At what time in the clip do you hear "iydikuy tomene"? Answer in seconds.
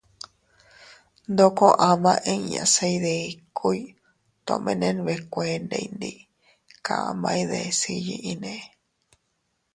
2.95-4.87